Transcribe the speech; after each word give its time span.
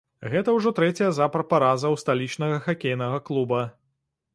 Гэта 0.35 0.55
ўжо 0.55 0.71
трэцяя 0.79 1.11
запар 1.19 1.45
параза 1.53 1.87
ў 1.93 2.05
сталічнага 2.05 2.57
хакейнага 2.67 3.25
клуба. 3.31 3.67